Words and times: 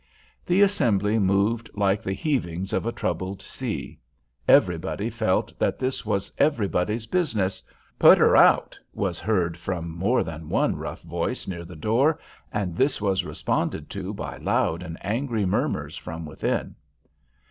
The 0.47 0.63
assembly 0.63 1.19
moved 1.19 1.69
like 1.75 2.01
the 2.01 2.15
heavings 2.15 2.73
of 2.73 2.87
a 2.87 2.91
troubled 2.91 3.39
sea. 3.39 3.99
Everybody 4.47 5.11
felt 5.11 5.53
that 5.59 5.77
this 5.77 6.03
was 6.07 6.33
everybody's 6.39 7.05
business. 7.05 7.61
"Put 7.99 8.17
her 8.17 8.35
out!" 8.35 8.79
was 8.95 9.19
heard 9.19 9.57
from 9.57 9.91
more 9.95 10.23
than 10.23 10.49
one 10.49 10.75
rough 10.75 11.03
voice 11.03 11.47
near 11.47 11.65
the 11.65 11.75
door, 11.75 12.19
and 12.51 12.75
this 12.75 12.99
was 12.99 13.23
responded 13.23 13.91
to 13.91 14.11
by 14.11 14.37
loud 14.37 14.81
and 14.81 14.97
angry 15.05 15.45
murmurs 15.45 15.95
from 15.95 16.25
within. 16.25 16.73